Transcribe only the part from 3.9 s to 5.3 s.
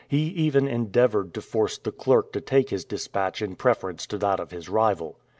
to that of his rival.